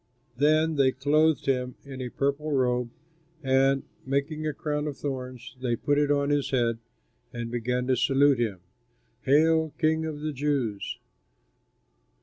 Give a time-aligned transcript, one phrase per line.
[0.35, 2.89] Then they clothed him in a purple robe
[3.43, 6.79] and, making a crown of thorns, they put it on his head
[7.31, 8.61] and began to salute him,
[9.21, 10.97] "Hail, King of the Jews!"